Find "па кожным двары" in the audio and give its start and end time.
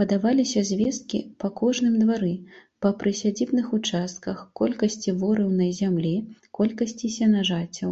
1.44-2.28